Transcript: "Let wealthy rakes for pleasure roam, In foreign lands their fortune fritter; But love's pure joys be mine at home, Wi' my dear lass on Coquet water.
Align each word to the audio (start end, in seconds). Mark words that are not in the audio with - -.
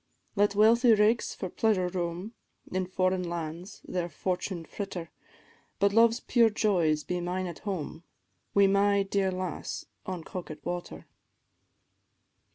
"Let 0.35 0.55
wealthy 0.55 0.95
rakes 0.95 1.35
for 1.35 1.47
pleasure 1.47 1.87
roam, 1.87 2.33
In 2.71 2.87
foreign 2.87 3.21
lands 3.21 3.81
their 3.87 4.09
fortune 4.09 4.65
fritter; 4.65 5.11
But 5.77 5.93
love's 5.93 6.19
pure 6.21 6.49
joys 6.49 7.03
be 7.03 7.21
mine 7.21 7.45
at 7.45 7.59
home, 7.59 8.03
Wi' 8.55 8.65
my 8.65 9.03
dear 9.03 9.29
lass 9.31 9.85
on 10.07 10.23
Coquet 10.23 10.57
water. 10.65 11.05